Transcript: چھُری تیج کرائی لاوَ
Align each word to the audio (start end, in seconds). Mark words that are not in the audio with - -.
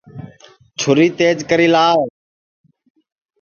چھُری 0.79 1.07
تیج 1.17 1.37
کرائی 1.49 1.67
لاوَ 1.73 1.99